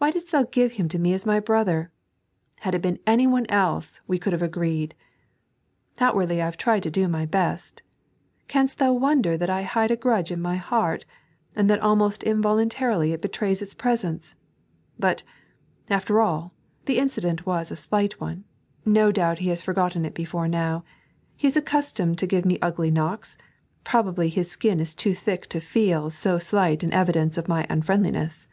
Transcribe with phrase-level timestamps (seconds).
[0.00, 1.90] Why didst Thou give him to me as my brother
[2.58, 4.94] 1 Had it been anyone else, we could have agreed.
[5.98, 7.82] Outwardly I have tried to do my best.
[8.46, 11.04] Canst Thou wonder that I hide a grudge in my heart,
[11.56, 14.38] and that almost involuntarily it betrays its presence t
[15.00, 15.24] But,
[15.90, 16.52] after all,
[16.84, 18.44] the incident was a very slight one;
[18.84, 20.84] no doubt he has forgotten it before now.
[21.34, 23.36] He is accustomed to give me ugly knocks;
[23.82, 28.46] probably bis skin is too thick to feel so slight an evideuce of my unfriendlin^s."